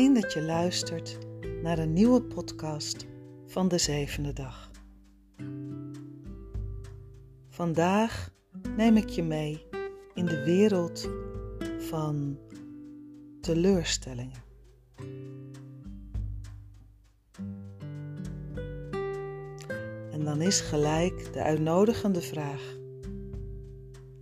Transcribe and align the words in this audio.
Fijn 0.00 0.14
dat 0.14 0.32
je 0.32 0.42
luistert 0.42 1.18
naar 1.62 1.78
een 1.78 1.92
nieuwe 1.92 2.22
podcast 2.22 3.06
van 3.46 3.68
de 3.68 3.78
zevende 3.78 4.32
dag. 4.32 4.70
Vandaag 7.48 8.30
neem 8.76 8.96
ik 8.96 9.08
je 9.08 9.22
mee 9.22 9.66
in 10.14 10.26
de 10.26 10.44
wereld 10.44 11.08
van 11.78 12.38
teleurstellingen. 13.40 14.42
En 20.10 20.24
dan 20.24 20.40
is 20.40 20.60
gelijk 20.60 21.32
de 21.32 21.42
uitnodigende 21.42 22.20
vraag 22.20 22.76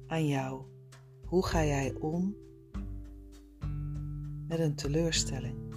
aan 0.07 0.27
jou: 0.27 0.63
hoe 1.25 1.47
ga 1.47 1.65
jij 1.65 1.95
om 2.01 2.37
met 4.49 4.59
een 4.59 4.75
teleurstelling? 4.75 5.68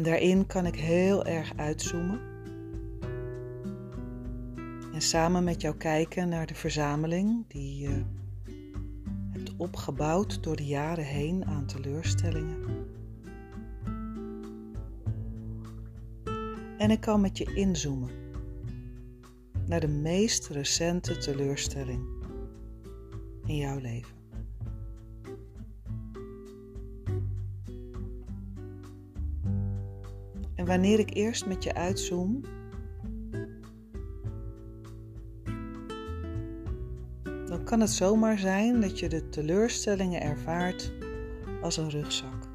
En 0.00 0.06
daarin 0.06 0.46
kan 0.46 0.66
ik 0.66 0.74
heel 0.74 1.24
erg 1.24 1.52
uitzoomen. 1.56 2.20
En 4.92 5.00
samen 5.00 5.44
met 5.44 5.60
jou 5.60 5.76
kijken 5.76 6.28
naar 6.28 6.46
de 6.46 6.54
verzameling 6.54 7.44
die 7.48 7.78
je 7.78 8.02
hebt 9.30 9.56
opgebouwd 9.56 10.42
door 10.42 10.56
de 10.56 10.66
jaren 10.66 11.04
heen 11.04 11.44
aan 11.44 11.66
teleurstellingen. 11.66 12.86
En 16.78 16.90
ik 16.90 17.00
kan 17.00 17.20
met 17.20 17.38
je 17.38 17.54
inzoomen 17.54 18.10
naar 19.66 19.80
de 19.80 19.88
meest 19.88 20.48
recente 20.48 21.18
teleurstelling 21.18 22.04
in 23.46 23.56
jouw 23.56 23.78
leven. 23.78 24.19
Wanneer 30.70 30.98
ik 30.98 31.14
eerst 31.14 31.46
met 31.46 31.62
je 31.62 31.74
uitzoom, 31.74 32.40
dan 37.22 37.64
kan 37.64 37.80
het 37.80 37.90
zomaar 37.90 38.38
zijn 38.38 38.80
dat 38.80 38.98
je 38.98 39.08
de 39.08 39.28
teleurstellingen 39.28 40.20
ervaart 40.20 40.92
als 41.62 41.76
een 41.76 41.90
rugzak. 41.90 42.48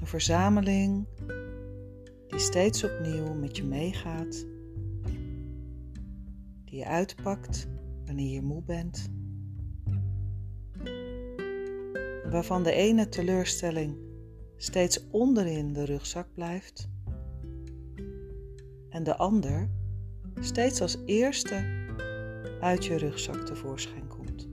Een 0.00 0.06
verzameling 0.06 1.06
die 2.28 2.38
steeds 2.38 2.84
opnieuw 2.84 3.34
met 3.34 3.56
je 3.56 3.64
meegaat, 3.64 4.46
die 6.64 6.78
je 6.78 6.86
uitpakt 6.86 7.68
wanneer 8.04 8.32
je 8.32 8.42
moe 8.42 8.62
bent, 8.62 9.10
waarvan 12.30 12.62
de 12.62 12.72
ene 12.72 13.08
teleurstelling 13.08 14.10
steeds 14.62 15.08
onderin 15.10 15.72
de 15.72 15.84
rugzak 15.84 16.26
blijft 16.34 16.88
en 18.88 19.02
de 19.02 19.16
ander 19.16 19.70
steeds 20.40 20.80
als 20.80 20.98
eerste 21.06 21.64
uit 22.60 22.84
je 22.84 22.96
rugzak 22.96 23.46
tevoorschijn 23.46 24.06
komt. 24.06 24.48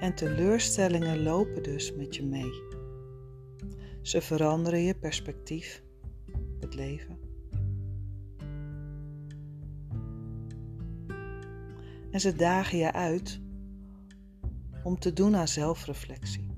En 0.00 0.14
teleurstellingen 0.14 1.22
lopen 1.22 1.62
dus 1.62 1.94
met 1.94 2.16
je 2.16 2.24
mee. 2.24 2.62
Ze 4.02 4.20
veranderen 4.20 4.80
je 4.80 4.94
perspectief 4.94 5.82
het 6.60 6.74
leven. 6.74 7.15
En 12.16 12.22
ze 12.22 12.36
dagen 12.36 12.78
je 12.78 12.92
uit 12.92 13.40
om 14.82 14.98
te 14.98 15.12
doen 15.12 15.36
aan 15.36 15.48
zelfreflectie. 15.48 16.50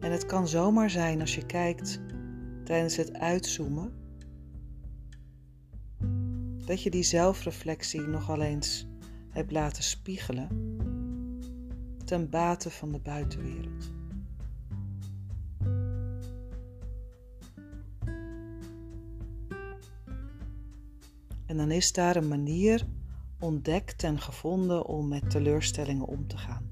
En 0.00 0.12
het 0.12 0.26
kan 0.26 0.48
zomaar 0.48 0.90
zijn 0.90 1.20
als 1.20 1.34
je 1.34 1.46
kijkt 1.46 2.00
tijdens 2.64 2.96
het 2.96 3.12
uitzoomen, 3.12 3.92
dat 6.64 6.82
je 6.82 6.90
die 6.90 7.02
zelfreflectie 7.02 8.00
nogal 8.00 8.42
eens 8.42 8.86
hebt 9.30 9.52
laten 9.52 9.82
spiegelen 9.82 10.48
ten 12.04 12.30
bate 12.30 12.70
van 12.70 12.92
de 12.92 13.00
buitenwereld. 13.00 13.95
En 21.56 21.62
dan 21.62 21.70
is 21.70 21.92
daar 21.92 22.16
een 22.16 22.28
manier 22.28 22.86
ontdekt 23.40 24.02
en 24.02 24.20
gevonden 24.20 24.86
om 24.86 25.08
met 25.08 25.30
teleurstellingen 25.30 26.06
om 26.06 26.26
te 26.26 26.36
gaan. 26.38 26.68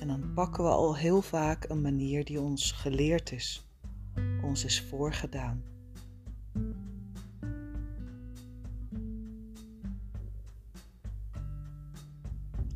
En 0.00 0.08
dan 0.08 0.32
pakken 0.34 0.64
we 0.64 0.70
al 0.70 0.96
heel 0.96 1.22
vaak 1.22 1.68
een 1.68 1.80
manier 1.80 2.24
die 2.24 2.40
ons 2.40 2.72
geleerd 2.72 3.32
is, 3.32 3.68
ons 4.42 4.64
is 4.64 4.82
voorgedaan. 4.82 5.62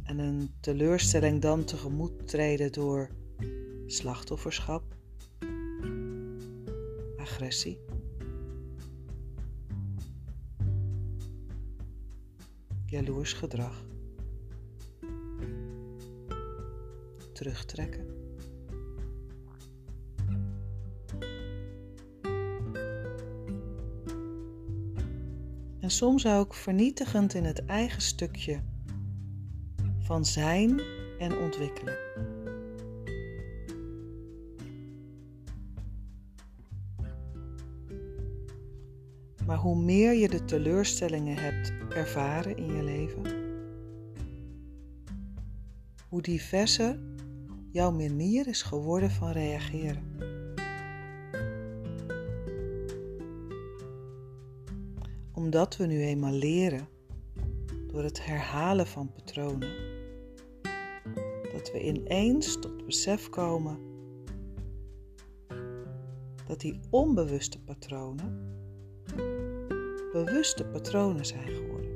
En 0.03 0.19
een 0.19 0.51
teleurstelling 0.61 1.41
dan 1.41 1.65
tegemoet 1.65 2.29
treden 2.29 2.73
door 2.73 3.11
slachtofferschap, 3.87 4.83
agressie. 7.17 7.94
Jaloers 12.95 13.33
gedrag. 13.33 13.85
Terugtrekken. 17.33 18.07
En 25.81 25.91
soms 25.91 26.27
ook 26.27 26.55
vernietigend 26.55 27.35
in 27.35 27.45
het 27.45 27.65
eigen 27.65 28.03
stukje 28.03 28.63
van 29.99 30.25
zijn 30.25 30.81
en 31.19 31.39
ontwikkelen. 31.39 32.04
Maar 39.55 39.63
hoe 39.63 39.83
meer 39.83 40.13
je 40.13 40.29
de 40.29 40.45
teleurstellingen 40.45 41.37
hebt 41.37 41.73
ervaren 41.89 42.57
in 42.57 42.77
je 42.77 42.83
leven, 42.83 43.23
hoe 46.09 46.23
diverser 46.23 46.99
jouw 47.71 47.91
manier 47.91 48.49
is 48.49 48.63
geworden 48.63 49.11
van 49.11 49.31
reageren. 49.31 50.03
Omdat 55.33 55.77
we 55.77 55.87
nu 55.87 56.03
eenmaal 56.03 56.33
leren 56.33 56.89
door 57.87 58.03
het 58.03 58.25
herhalen 58.25 58.87
van 58.87 59.13
patronen, 59.13 59.73
dat 61.53 61.73
we 61.73 61.83
ineens 61.83 62.61
tot 62.61 62.87
besef 62.87 63.29
komen 63.29 63.79
dat 66.47 66.61
die 66.61 66.81
onbewuste 66.91 67.61
patronen 67.61 68.53
bewuste 70.15 70.65
patronen 70.65 71.27
zijn 71.27 71.49
geworden. 71.49 71.91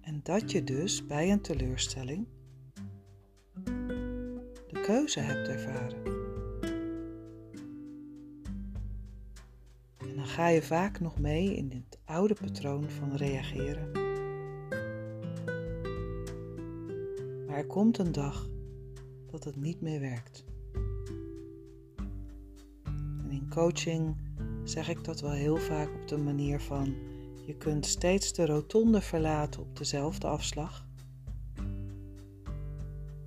En 0.00 0.20
dat 0.22 0.50
je 0.50 0.64
dus 0.64 1.06
bij 1.06 1.32
een 1.32 1.40
teleurstelling 1.40 2.26
de 4.68 4.80
keuze 4.82 5.20
hebt 5.20 5.48
ervaren. 5.48 6.04
En 9.96 10.16
dan 10.16 10.26
ga 10.26 10.48
je 10.48 10.62
vaak 10.62 11.00
nog 11.00 11.18
mee 11.18 11.56
in 11.56 11.70
het 11.70 11.98
oude 12.04 12.34
patroon 12.34 12.90
van 12.90 13.16
reageren. 13.16 13.90
Maar 17.46 17.56
er 17.56 17.66
komt 17.66 17.98
een 17.98 18.12
dag 18.12 18.48
dat 19.30 19.44
het 19.44 19.56
niet 19.56 19.80
meer 19.80 20.00
werkt. 20.00 20.44
En 22.84 23.30
in 23.30 23.48
coaching 23.48 24.16
zeg 24.64 24.88
ik 24.88 25.04
dat 25.04 25.20
wel 25.20 25.30
heel 25.30 25.56
vaak 25.56 25.88
op 25.94 26.08
de 26.08 26.18
manier 26.18 26.60
van 26.60 26.94
je 27.46 27.54
kunt 27.54 27.86
steeds 27.86 28.32
de 28.32 28.46
rotonde 28.46 29.00
verlaten 29.00 29.60
op 29.60 29.76
dezelfde 29.76 30.26
afslag. 30.26 30.86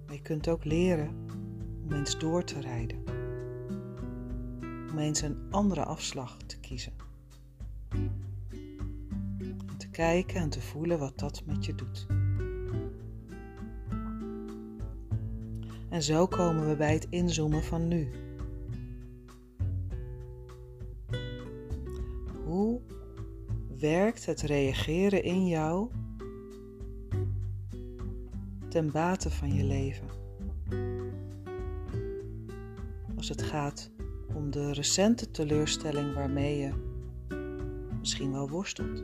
Maar 0.05 0.15
je 0.15 0.21
kunt 0.21 0.47
ook 0.47 0.63
leren 0.63 1.09
om 1.83 1.93
eens 1.93 2.19
door 2.19 2.43
te 2.43 2.59
rijden. 2.59 3.03
Om 4.91 4.97
eens 4.97 5.21
een 5.21 5.37
andere 5.51 5.83
afslag 5.83 6.37
te 6.45 6.59
kiezen. 6.59 6.93
En 9.39 9.77
te 9.77 9.89
kijken 9.89 10.35
en 10.35 10.49
te 10.49 10.61
voelen 10.61 10.99
wat 10.99 11.19
dat 11.19 11.43
met 11.45 11.65
je 11.65 11.75
doet. 11.75 12.05
En 15.89 16.03
zo 16.03 16.27
komen 16.27 16.67
we 16.67 16.75
bij 16.75 16.93
het 16.93 17.07
inzoomen 17.09 17.63
van 17.63 17.87
nu. 17.87 18.24
Werkt 23.85 24.25
het 24.25 24.41
reageren 24.41 25.23
in 25.23 25.47
jou 25.47 25.89
ten 28.69 28.91
bate 28.91 29.29
van 29.29 29.53
je 29.53 29.63
leven? 29.63 30.07
Als 33.17 33.29
het 33.29 33.41
gaat 33.41 33.91
om 34.33 34.51
de 34.51 34.73
recente 34.73 35.31
teleurstelling 35.31 36.13
waarmee 36.13 36.57
je 36.57 36.71
misschien 37.99 38.31
wel 38.31 38.49
worstelt. 38.49 39.03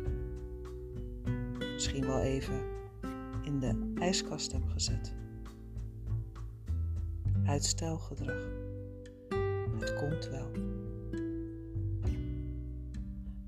Misschien 1.74 2.06
wel 2.06 2.19
even 2.19 2.62
in 3.44 3.60
de 3.60 3.94
ijskast 4.00 4.51
hebt 4.51 4.72
gezet. 4.72 5.16
Uitstelgedrag. 7.45 8.48
Het 9.80 9.95
komt 9.95 10.30
wel. 10.30 10.51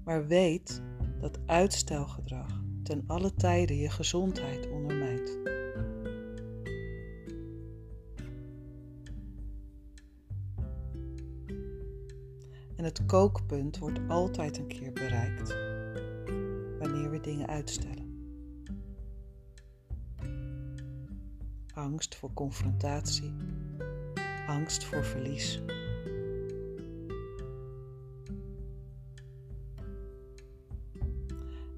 Maar 0.03 0.27
weet 0.27 0.81
dat 1.23 1.39
uitstelgedrag 1.45 2.61
ten 2.83 3.03
alle 3.07 3.33
tijden 3.33 3.77
je 3.77 3.89
gezondheid 3.89 4.69
ondermijnt. 4.69 5.37
En 12.75 12.83
het 12.83 13.05
kookpunt 13.05 13.77
wordt 13.77 13.99
altijd 14.07 14.57
een 14.57 14.67
keer 14.67 14.93
bereikt 14.93 15.55
wanneer 16.79 17.09
we 17.09 17.19
dingen 17.21 17.47
uitstellen. 17.47 18.35
Angst 21.73 22.15
voor 22.15 22.33
confrontatie, 22.33 23.33
angst 24.47 24.83
voor 24.83 25.05
verlies. 25.05 25.61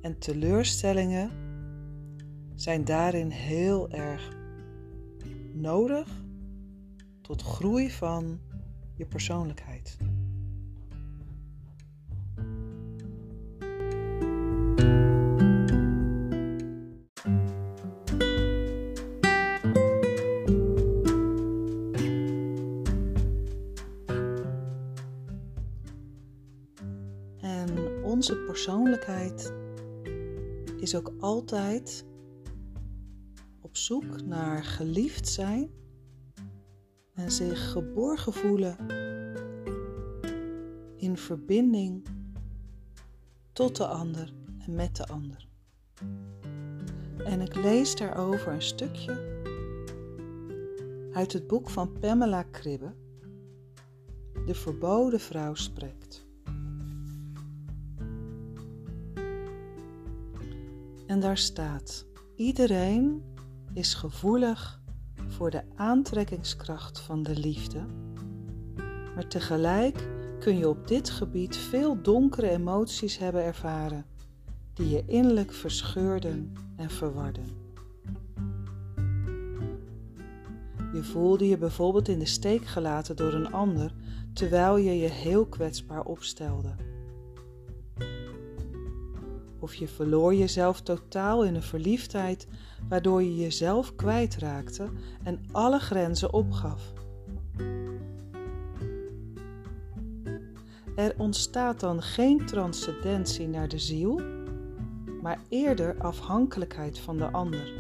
En 0.06 0.18
teleurstellingen 0.20 1.32
zijn 2.56 2.86
daarin 2.86 3.30
heel 3.30 3.90
erg 3.90 4.38
nodig 5.54 6.08
tot 7.22 7.42
groei 7.42 7.92
van 7.92 8.40
je 8.96 9.06
persoonlijkheid. 9.06 9.98
En 27.42 28.04
onze 28.04 28.36
persoonlijkheid 28.36 29.54
is 30.86 30.96
ook 30.96 31.14
altijd 31.20 32.06
op 33.62 33.78
zoek 33.78 34.22
naar 34.26 34.64
geliefd 34.64 35.28
zijn 35.28 35.70
en 37.14 37.32
zich 37.32 37.72
geborgen 37.72 38.34
voelen 38.34 38.78
in 40.98 41.18
verbinding 41.18 42.06
tot 43.54 43.76
de 43.76 43.88
ander 43.88 44.34
en 44.60 44.76
met 44.76 44.96
de 44.96 45.08
ander. 45.08 45.48
En 47.18 47.42
ik 47.42 47.56
lees 47.56 47.96
daarover 47.96 48.54
een 48.54 48.62
stukje 48.62 49.44
uit 51.14 51.34
het 51.34 51.48
boek 51.48 51.70
van 51.70 52.00
Pamela 52.00 52.44
Kribbe, 52.44 52.94
De 54.46 54.56
Verboden 54.56 55.20
Vrouw 55.20 55.54
spreekt. 55.54 56.25
En 61.16 61.22
daar 61.22 61.38
staat: 61.38 62.06
Iedereen 62.36 63.24
is 63.74 63.94
gevoelig 63.94 64.82
voor 65.28 65.52
de 65.52 65.64
aantrekkingskracht 65.76 67.00
van 67.00 67.24
de 67.24 67.40
liefde, 67.40 67.86
maar 69.16 69.28
tegelijk 69.28 70.08
kun 70.40 70.58
je 70.58 70.70
op 70.70 70.88
dit 70.88 71.10
gebied 71.10 71.58
veel 71.58 72.02
donkere 72.02 72.50
emoties 72.50 73.18
hebben 73.18 73.44
ervaren 73.44 74.06
die 74.74 74.90
je 74.90 75.04
innerlijk 75.06 75.54
verscheurden 75.54 76.54
en 76.76 76.90
verwarden. 76.90 77.46
Je 80.94 81.04
voelde 81.04 81.48
je 81.48 81.58
bijvoorbeeld 81.58 82.08
in 82.08 82.20
de 82.20 82.26
steek 82.26 82.66
gelaten 82.66 83.16
door 83.16 83.34
een 83.34 83.52
ander 83.52 83.94
terwijl 84.34 84.78
je 84.78 84.98
je 84.98 85.10
heel 85.10 85.46
kwetsbaar 85.46 86.04
opstelde. 86.04 86.95
Of 89.66 89.76
je 89.76 89.88
verloor 89.88 90.36
jezelf 90.36 90.82
totaal 90.82 91.44
in 91.44 91.56
een 91.56 91.64
verliefdheid 91.64 92.48
waardoor 92.90 93.24
je 93.24 93.36
jezelf 93.36 93.96
kwijtraakte 93.96 94.90
en 95.24 95.40
alle 95.52 95.80
grenzen 95.80 96.34
opgaf. 96.34 96.94
Er 100.96 101.14
ontstaat 101.18 101.80
dan 101.80 102.02
geen 102.02 102.46
transcendentie 102.46 103.48
naar 103.48 103.68
de 103.68 103.80
ziel, 103.80 104.22
maar 105.22 105.40
eerder 105.50 105.96
afhankelijkheid 105.98 107.00
van 107.00 107.18
de 107.18 107.32
ander 107.32 107.74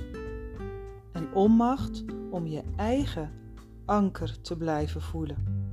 en 1.12 1.34
onmacht 1.34 2.04
om 2.30 2.48
je 2.48 2.64
eigen 2.76 3.32
anker 3.86 4.42
te 4.42 4.58
blijven 4.58 5.02
voelen. 5.02 5.68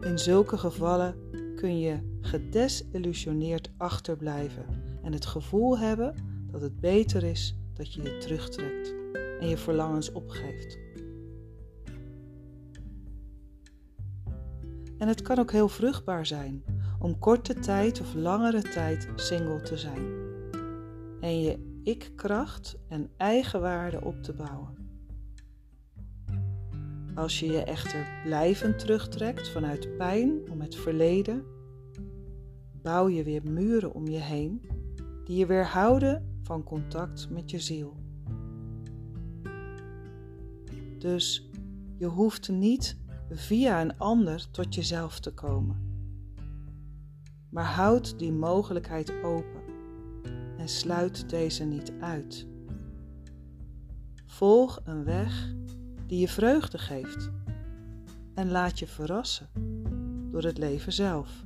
In 0.00 0.18
zulke 0.18 0.58
gevallen 0.58 1.14
kun 1.64 1.78
je 1.78 2.18
gedesillusioneerd 2.20 3.70
achterblijven 3.76 4.64
en 5.02 5.12
het 5.12 5.26
gevoel 5.26 5.78
hebben 5.78 6.14
dat 6.50 6.60
het 6.60 6.80
beter 6.80 7.22
is 7.22 7.56
dat 7.74 7.94
je 7.94 8.02
je 8.02 8.18
terugtrekt 8.18 8.94
en 9.40 9.48
je 9.48 9.56
verlangens 9.56 10.12
opgeeft. 10.12 10.78
En 14.98 15.08
het 15.08 15.22
kan 15.22 15.38
ook 15.38 15.52
heel 15.52 15.68
vruchtbaar 15.68 16.26
zijn 16.26 16.64
om 16.98 17.18
korte 17.18 17.54
tijd 17.54 18.00
of 18.00 18.14
langere 18.14 18.62
tijd 18.62 19.08
single 19.16 19.60
te 19.60 19.76
zijn 19.76 20.12
en 21.20 21.40
je 21.40 21.80
ik-kracht 21.82 22.76
en 22.88 23.10
eigenwaarde 23.16 24.04
op 24.04 24.22
te 24.22 24.32
bouwen. 24.32 24.76
Als 27.14 27.40
je 27.40 27.46
je 27.46 27.64
echter 27.64 28.06
blijvend 28.24 28.78
terugtrekt 28.78 29.48
vanuit 29.48 29.96
pijn 29.96 30.50
om 30.50 30.60
het 30.60 30.74
verleden, 30.74 31.52
bouw 32.84 33.08
je 33.08 33.24
weer 33.24 33.42
muren 33.44 33.94
om 33.94 34.08
je 34.08 34.18
heen 34.18 34.62
die 35.24 35.36
je 35.36 35.46
weerhouden 35.46 36.38
van 36.42 36.64
contact 36.64 37.30
met 37.30 37.50
je 37.50 37.60
ziel. 37.60 37.96
Dus 40.98 41.50
je 41.96 42.06
hoeft 42.06 42.48
niet 42.48 42.98
via 43.30 43.80
een 43.80 43.98
ander 43.98 44.50
tot 44.50 44.74
jezelf 44.74 45.20
te 45.20 45.34
komen. 45.34 45.76
Maar 47.50 47.64
houd 47.64 48.18
die 48.18 48.32
mogelijkheid 48.32 49.12
open 49.22 49.62
en 50.58 50.68
sluit 50.68 51.30
deze 51.30 51.64
niet 51.64 51.92
uit. 52.00 52.46
Volg 54.26 54.80
een 54.84 55.04
weg 55.04 55.54
die 56.06 56.18
je 56.18 56.28
vreugde 56.28 56.78
geeft 56.78 57.30
en 58.34 58.50
laat 58.50 58.78
je 58.78 58.86
verrassen 58.86 59.48
door 60.30 60.42
het 60.42 60.58
leven 60.58 60.92
zelf. 60.92 61.44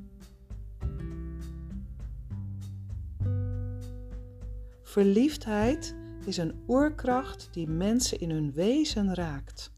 Verliefdheid 4.99 5.95
is 6.25 6.37
een 6.37 6.55
oerkracht 6.69 7.49
die 7.53 7.69
mensen 7.69 8.21
in 8.21 8.31
hun 8.31 8.53
wezen 8.53 9.15
raakt. 9.15 9.73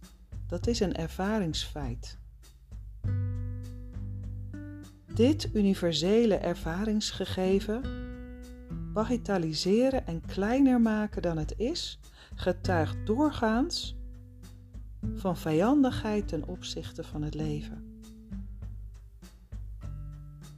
Dat 0.47 0.67
is 0.67 0.81
een 0.81 0.95
ervaringsfeit. 0.95 2.19
Dit 5.15 5.51
universele 5.53 6.35
ervaringsgegeven 6.35 7.83
bagatelliseren 8.93 10.07
en 10.07 10.23
kleiner 10.27 10.81
maken 10.81 11.23
dan 11.23 11.39
het 11.39 11.55
is, 11.57 12.01
getuigt 12.35 13.07
doorgaans 13.07 13.97
van 15.15 15.37
vijandigheid 15.37 16.29
ten 16.29 16.49
opzichte 16.49 17.05
van 17.05 17.23
het 17.23 17.35
leven. 17.35 18.01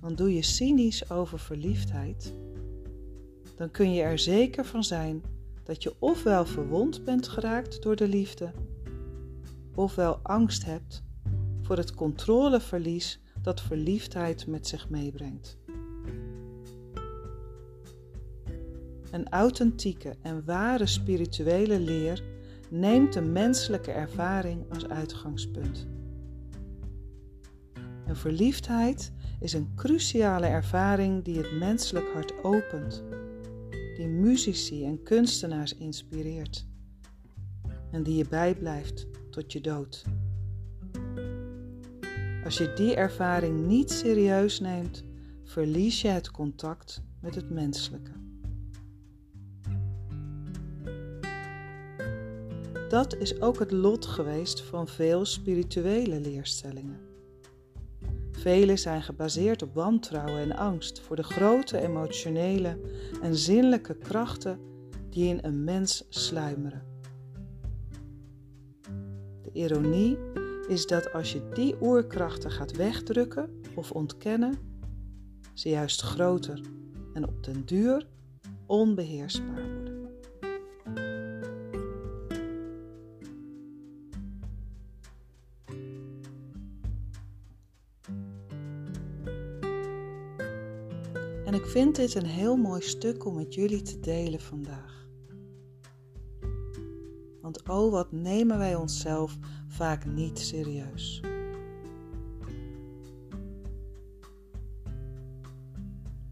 Want 0.00 0.19
doe 0.19 0.35
je 0.35 0.42
cynisch 0.42 1.11
over 1.11 1.38
verliefdheid, 1.38 2.35
dan 3.62 3.71
kun 3.71 3.92
je 3.92 4.02
er 4.02 4.19
zeker 4.19 4.64
van 4.64 4.85
zijn 4.85 5.23
dat 5.64 5.83
je 5.83 5.95
ofwel 5.99 6.47
verwond 6.47 7.04
bent 7.04 7.28
geraakt 7.28 7.83
door 7.83 7.97
de 7.97 8.09
liefde, 8.09 8.52
ofwel 9.75 10.19
angst 10.23 10.64
hebt 10.64 11.02
voor 11.61 11.76
het 11.76 11.95
controleverlies 11.95 13.21
dat 13.42 13.61
verliefdheid 13.61 14.47
met 14.47 14.66
zich 14.66 14.88
meebrengt. 14.88 15.59
Een 19.11 19.28
authentieke 19.28 20.16
en 20.23 20.45
ware 20.45 20.87
spirituele 20.87 21.81
leer 21.81 22.23
neemt 22.71 23.12
de 23.12 23.23
menselijke 23.23 23.90
ervaring 23.90 24.64
als 24.73 24.88
uitgangspunt. 24.88 25.87
Een 28.07 28.16
verliefdheid 28.16 29.12
is 29.40 29.52
een 29.52 29.73
cruciale 29.75 30.47
ervaring 30.47 31.25
die 31.25 31.37
het 31.37 31.59
menselijk 31.59 32.12
hart 32.12 32.45
opent, 32.45 33.04
die 34.03 34.11
muzici 34.11 34.85
en 34.85 35.03
kunstenaars 35.03 35.75
inspireert 35.75 36.67
en 37.91 38.03
die 38.03 38.17
je 38.17 38.29
bijblijft 38.29 39.07
tot 39.31 39.53
je 39.53 39.61
dood. 39.61 40.05
Als 42.45 42.59
je 42.59 42.73
die 42.73 42.95
ervaring 42.95 43.67
niet 43.67 43.91
serieus 43.91 44.61
neemt, 44.61 45.05
verlies 45.45 46.01
je 46.01 46.09
het 46.09 46.31
contact 46.31 47.03
met 47.21 47.35
het 47.35 47.51
menselijke. 47.51 48.11
Dat 52.89 53.17
is 53.17 53.41
ook 53.41 53.59
het 53.59 53.73
lot 53.73 54.07
geweest 54.07 54.63
van 54.63 54.89
veel 54.89 55.25
spirituele 55.25 56.21
leerstellingen. 56.21 57.12
Vele 58.43 58.77
zijn 58.77 59.03
gebaseerd 59.03 59.63
op 59.63 59.75
wantrouwen 59.75 60.41
en 60.41 60.57
angst 60.57 61.01
voor 61.01 61.17
de 61.17 61.23
grote 61.23 61.79
emotionele 61.79 62.79
en 63.23 63.37
zinnelijke 63.37 63.95
krachten 63.95 64.59
die 65.11 65.29
in 65.29 65.39
een 65.43 65.65
mens 65.65 66.07
sluimeren. 66.09 66.83
De 69.43 69.51
ironie 69.53 70.19
is 70.69 70.87
dat 70.87 71.13
als 71.13 71.33
je 71.33 71.49
die 71.55 71.75
oerkrachten 71.81 72.51
gaat 72.51 72.77
wegdrukken 72.77 73.61
of 73.75 73.91
ontkennen, 73.91 74.59
ze 75.53 75.69
juist 75.69 76.01
groter 76.01 76.61
en 77.15 77.29
op 77.29 77.45
den 77.45 77.65
duur 77.65 78.07
onbeheersbaar 78.67 79.72
vind 91.73 91.97
dit 91.97 92.14
een 92.14 92.26
heel 92.26 92.57
mooi 92.57 92.81
stuk 92.81 93.25
om 93.26 93.35
met 93.35 93.55
jullie 93.55 93.83
te 93.83 94.00
delen 94.00 94.41
vandaag. 94.41 95.09
Want 97.41 97.69
oh, 97.69 97.91
wat 97.91 98.12
nemen 98.12 98.59
wij 98.59 98.75
onszelf 98.75 99.38
vaak 99.69 100.05
niet 100.07 100.38
serieus. 100.38 101.21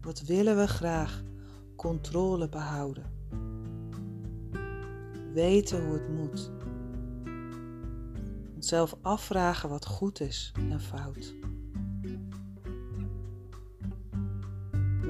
Wat 0.01 0.21
willen 0.21 0.57
we 0.57 0.67
graag? 0.67 1.23
Controle 1.75 2.49
behouden. 2.49 3.11
Weten 5.33 5.85
hoe 5.85 5.93
het 5.93 6.09
moet. 6.09 6.51
Onszelf 8.55 8.95
afvragen 9.01 9.69
wat 9.69 9.85
goed 9.85 10.19
is 10.19 10.51
en 10.69 10.81
fout. 10.81 11.40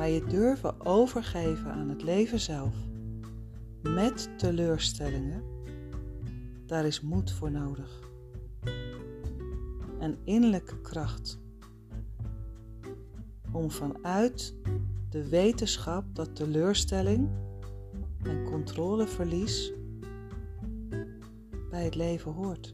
Maar 0.01 0.09
je 0.09 0.25
durven 0.25 0.85
overgeven 0.85 1.71
aan 1.71 1.89
het 1.89 2.03
leven 2.03 2.39
zelf, 2.39 2.75
met 3.81 4.29
teleurstellingen, 4.37 5.43
daar 6.65 6.85
is 6.85 7.01
moed 7.01 7.31
voor 7.31 7.51
nodig. 7.51 8.09
En 9.99 10.17
innerlijke 10.23 10.81
kracht 10.81 11.39
om 13.51 13.71
vanuit 13.71 14.55
de 15.09 15.29
wetenschap 15.29 16.15
dat 16.15 16.35
teleurstelling 16.35 17.29
en 18.23 18.43
controleverlies 18.43 19.73
bij 21.69 21.83
het 21.83 21.95
leven 21.95 22.31
hoort. 22.31 22.73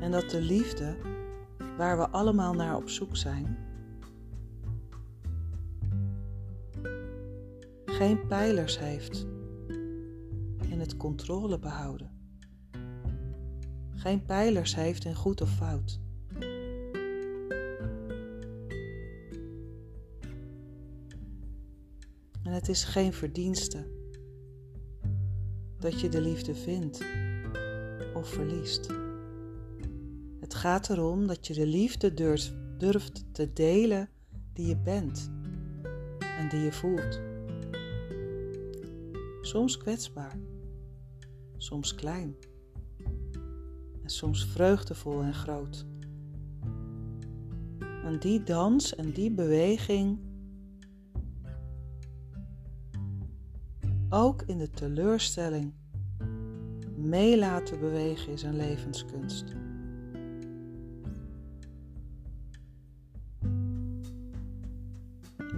En 0.00 0.10
dat 0.10 0.30
de 0.30 0.40
liefde, 0.40 1.09
waar 1.80 1.98
we 1.98 2.08
allemaal 2.08 2.54
naar 2.54 2.76
op 2.76 2.88
zoek 2.88 3.16
zijn, 3.16 3.56
geen 7.84 8.26
pijlers 8.26 8.78
heeft 8.78 9.26
in 10.68 10.80
het 10.80 10.96
controle 10.96 11.58
behouden 11.58 12.18
geen 14.00 14.24
pijlers 14.24 14.74
heeft 14.74 15.04
in 15.04 15.14
goed 15.14 15.40
of 15.40 15.50
fout. 15.56 16.00
En 22.42 22.52
het 22.52 22.68
is 22.68 22.84
geen 22.84 23.12
verdienste 23.12 23.86
dat 25.78 26.00
je 26.00 26.08
de 26.08 26.20
liefde 26.20 26.54
vindt 26.54 27.04
of 28.14 28.28
verliest. 28.28 28.99
Het 30.50 30.58
gaat 30.58 30.90
erom 30.90 31.26
dat 31.26 31.46
je 31.46 31.54
de 31.54 31.66
liefde 31.66 32.14
durft, 32.14 32.54
durft 32.78 33.24
te 33.32 33.52
delen 33.52 34.08
die 34.52 34.66
je 34.66 34.76
bent 34.76 35.30
en 36.38 36.48
die 36.48 36.60
je 36.60 36.72
voelt. 36.72 37.20
Soms 39.42 39.76
kwetsbaar, 39.76 40.38
soms 41.56 41.94
klein 41.94 42.36
soms 44.10 44.46
vreugdevol 44.46 45.22
en 45.22 45.34
groot. 45.34 45.86
En 48.04 48.18
die 48.18 48.42
dans 48.42 48.94
en 48.94 49.12
die 49.12 49.30
beweging, 49.30 50.18
ook 54.08 54.42
in 54.42 54.58
de 54.58 54.70
teleurstelling, 54.70 55.72
mee 56.96 57.38
laten 57.38 57.80
bewegen 57.80 58.32
is 58.32 58.42
een 58.42 58.56
levenskunst. 58.56 59.54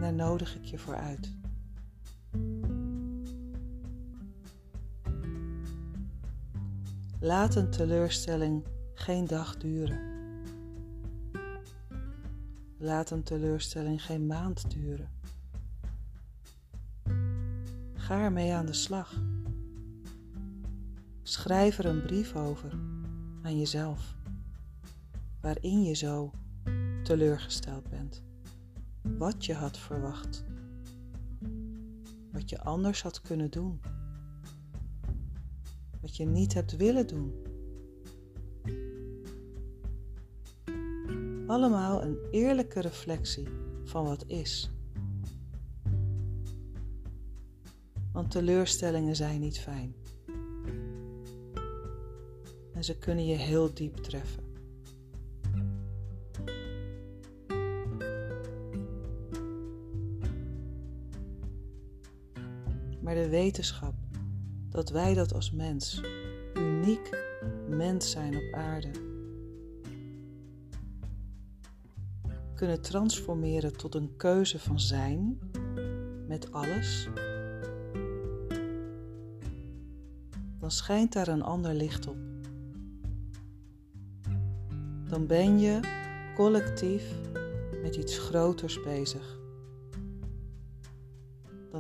Daar 0.03 0.13
nodig 0.13 0.57
ik 0.57 0.65
je 0.65 0.79
voor 0.79 0.97
uit. 0.97 1.33
Laat 7.21 7.55
een 7.55 7.71
teleurstelling 7.71 8.65
geen 8.95 9.27
dag 9.27 9.57
duren. 9.57 10.01
Laat 12.79 13.11
een 13.11 13.23
teleurstelling 13.23 14.05
geen 14.05 14.27
maand 14.27 14.71
duren. 14.71 15.09
Ga 17.95 18.21
ermee 18.21 18.53
aan 18.53 18.67
de 18.67 18.73
slag. 18.73 19.23
Schrijf 21.23 21.79
er 21.79 21.87
een 21.87 22.03
brief 22.03 22.37
over 22.37 22.73
aan 23.43 23.59
jezelf, 23.59 24.17
waarin 25.41 25.83
je 25.83 25.95
zo 25.95 26.31
teleurgesteld 27.03 27.89
bent. 27.89 28.32
Wat 29.03 29.45
je 29.45 29.55
had 29.55 29.79
verwacht. 29.79 30.45
Wat 32.33 32.51
je 32.51 32.61
anders 32.61 33.03
had 33.03 33.21
kunnen 33.21 33.51
doen 33.51 33.81
wat 36.03 36.17
je 36.17 36.27
niet 36.27 36.55
hebt 36.55 36.77
willen 36.77 37.07
doen. 37.07 37.33
Allemaal 41.47 42.03
een 42.03 42.19
eerlijke 42.31 42.81
reflectie 42.81 43.49
van 43.85 44.05
wat 44.05 44.25
is. 44.27 44.71
Want 48.13 48.31
teleurstellingen 48.31 49.17
zijn 49.17 49.41
niet 49.41 49.59
fijn. 49.59 49.95
En 52.75 52.85
ze 52.85 52.99
kunnen 52.99 53.27
je 53.27 53.37
heel 53.37 53.75
diep 53.75 53.97
treffen. 53.97 54.42
Maar 63.03 63.15
de 63.15 63.29
wetenschap 63.29 63.95
dat 64.69 64.91
wij 64.91 65.15
dat 65.15 65.35
als 65.35 65.51
mens, 65.51 66.03
uniek 66.55 67.25
mens 67.69 68.11
zijn 68.11 68.37
op 68.37 68.53
aarde, 68.53 68.91
kunnen 72.55 72.81
transformeren 72.81 73.77
tot 73.77 73.95
een 73.95 74.17
keuze 74.17 74.59
van 74.59 74.81
zijn 74.81 75.39
met 76.27 76.53
alles, 76.53 77.09
dan 80.59 80.71
schijnt 80.71 81.13
daar 81.13 81.29
een 81.29 81.43
ander 81.43 81.75
licht 81.75 82.07
op. 82.07 82.17
Dan 85.09 85.27
ben 85.27 85.59
je 85.59 85.81
collectief 86.35 87.05
met 87.83 87.97
iets 87.97 88.19
groters 88.19 88.83
bezig 88.83 89.42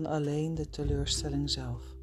alleen 0.06 0.54
de 0.54 0.68
teleurstelling 0.68 1.50
zelf. 1.50 1.96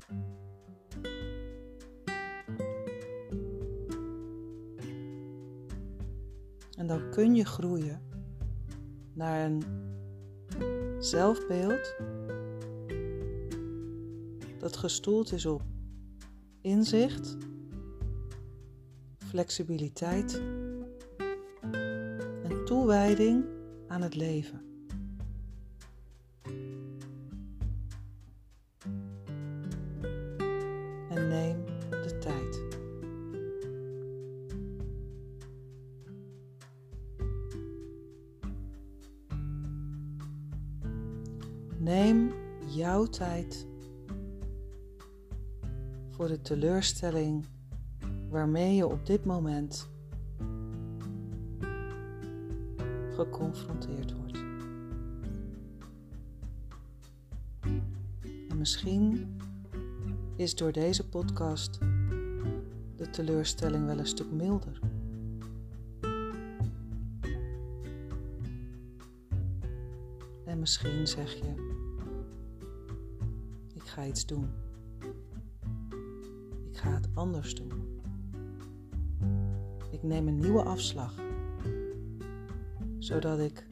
En 6.77 6.87
dan 6.87 7.09
kun 7.09 7.35
je 7.35 7.45
groeien 7.45 8.01
naar 9.13 9.45
een 9.45 9.63
zelfbeeld 10.99 11.95
dat 14.59 14.77
gestoeld 14.77 15.31
is 15.31 15.45
op 15.45 15.61
inzicht, 16.61 17.37
flexibiliteit 19.17 20.41
en 22.43 22.65
toewijding 22.65 23.45
aan 23.87 24.01
het 24.01 24.15
leven. 24.15 24.68
Neem 41.89 42.33
jouw 42.65 43.05
tijd 43.05 43.67
voor 46.09 46.27
de 46.27 46.41
teleurstelling 46.41 47.45
waarmee 48.29 48.75
je 48.75 48.87
op 48.87 49.05
dit 49.05 49.25
moment 49.25 49.89
geconfronteerd 53.15 54.13
wordt. 54.15 54.37
En 58.49 58.57
misschien 58.57 59.37
is 60.35 60.55
door 60.55 60.71
deze 60.71 61.07
podcast 61.07 61.79
de 62.95 63.09
teleurstelling 63.09 63.85
wel 63.85 63.99
een 63.99 64.07
stuk 64.07 64.31
milder. 64.31 64.79
En 70.45 70.59
misschien 70.59 71.07
zeg 71.07 71.33
je: 71.33 71.77
ga 73.89 74.05
iets 74.05 74.25
doen. 74.25 74.49
Ik 76.71 76.77
ga 76.77 76.89
het 76.89 77.07
anders 77.13 77.55
doen. 77.55 78.01
Ik 79.91 80.03
neem 80.03 80.27
een 80.27 80.39
nieuwe 80.39 80.63
afslag, 80.63 81.13
zodat 82.97 83.39
ik 83.39 83.67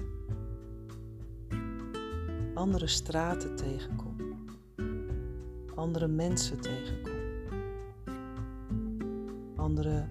andere 2.54 2.88
straten 2.88 3.56
tegenkom, 3.56 4.16
andere 5.76 6.08
mensen 6.08 6.62
tegenkom, 6.62 7.14
andere 9.56 10.08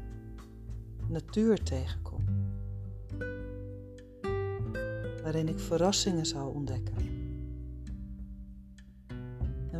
natuur 1.09 1.63
tegenkom, 1.63 2.25
waarin 5.23 5.49
ik 5.49 5.59
verrassingen 5.59 6.27
zal 6.27 6.49
ontdekken 6.49 6.96
en 6.96 6.96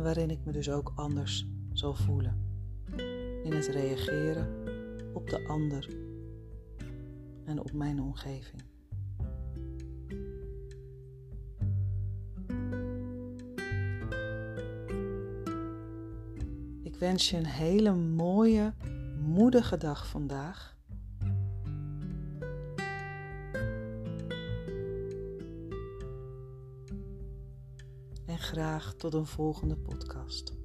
waarin 0.07 0.29
ik 0.29 0.45
me 0.45 0.51
dus 0.51 0.69
ook 0.69 0.91
anders 0.95 1.47
zal 1.73 1.93
voelen 1.93 2.37
in 3.43 3.51
het 3.51 3.67
reageren 3.67 4.47
op 5.13 5.29
de 5.29 5.47
ander 5.47 5.89
en 7.45 7.59
op 7.59 7.71
mijn 7.71 8.01
omgeving. 8.01 8.61
Ik 16.83 16.95
wens 16.95 17.29
je 17.29 17.37
een 17.37 17.45
hele 17.45 17.93
mooie, 17.95 18.73
moedige 19.19 19.77
dag 19.77 20.07
vandaag. 20.07 20.76
Graag 28.57 28.93
tot 28.93 29.13
een 29.13 29.25
volgende 29.25 29.75
podcast. 29.75 30.55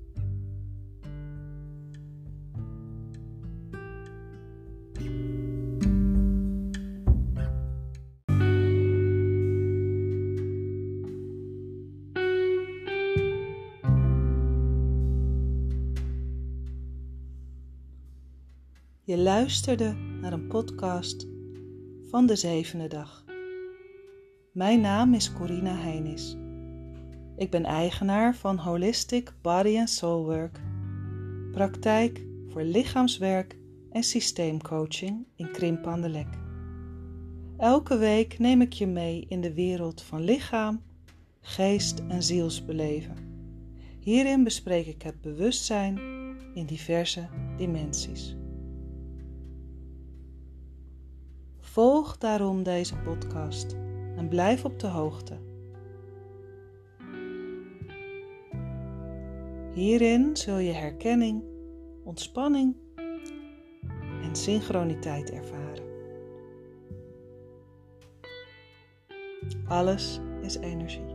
Je 19.04 19.18
luisterde 19.18 19.92
naar 20.20 20.32
een 20.32 20.46
podcast 20.46 21.26
van 22.04 22.26
de 22.26 22.36
zevende 22.36 22.88
dag. 22.88 23.24
Mijn 24.52 24.80
naam 24.80 25.14
is 25.14 25.32
Corina 25.32 25.74
Heinis. 25.74 26.41
Ik 27.42 27.50
ben 27.50 27.64
eigenaar 27.64 28.34
van 28.34 28.58
Holistic 28.58 29.32
Body 29.40 29.78
and 29.78 29.90
Soul 29.90 30.24
Work, 30.24 30.60
praktijk 31.52 32.26
voor 32.48 32.62
lichaamswerk 32.62 33.56
en 33.90 34.02
systeemcoaching 34.02 35.26
in 35.36 35.50
Krimp 35.50 35.86
aan 35.86 36.00
de 36.00 36.08
Lek. 36.08 36.38
Elke 37.56 37.96
week 37.96 38.38
neem 38.38 38.60
ik 38.60 38.72
je 38.72 38.86
mee 38.86 39.26
in 39.28 39.40
de 39.40 39.54
wereld 39.54 40.02
van 40.02 40.20
lichaam, 40.20 40.82
geest 41.40 42.02
en 42.08 42.22
zielsbeleven. 42.22 43.16
Hierin 44.00 44.44
bespreek 44.44 44.86
ik 44.86 45.02
het 45.02 45.20
bewustzijn 45.20 45.98
in 46.54 46.66
diverse 46.66 47.28
dimensies. 47.56 48.36
Volg 51.60 52.18
daarom 52.18 52.62
deze 52.62 52.96
podcast 52.96 53.76
en 54.16 54.28
blijf 54.28 54.64
op 54.64 54.78
de 54.78 54.86
hoogte. 54.86 55.51
Hierin 59.74 60.36
zul 60.36 60.58
je 60.58 60.72
herkenning, 60.72 61.44
ontspanning 62.04 62.76
en 64.22 64.36
synchroniteit 64.36 65.30
ervaren. 65.30 65.84
Alles 69.68 70.20
is 70.42 70.56
energie. 70.56 71.11